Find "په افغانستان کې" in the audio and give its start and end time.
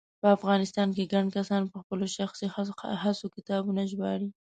0.21-1.11